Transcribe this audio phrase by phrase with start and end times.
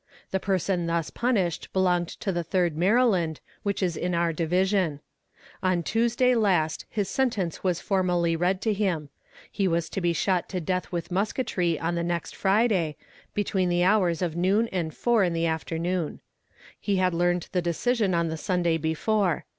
[0.31, 4.99] The person thus punished belonged to the Third Maryland, which is in our division.
[5.61, 9.09] On Tuesday last his sentence was formally read to him.
[9.51, 12.95] He was to be shot to death with musketry on the next Friday,
[13.35, 16.21] between the hours of noon and four in the afternoon.
[16.79, 19.45] He had learned the decision on the Sunday before.